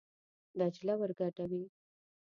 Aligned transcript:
دجله 0.59 0.93
ور 0.99 1.11
ګډوي. 1.19 1.63